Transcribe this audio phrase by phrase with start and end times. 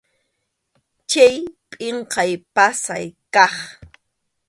[1.09, 1.35] Chay
[1.71, 3.53] pʼinqay pasay kaq.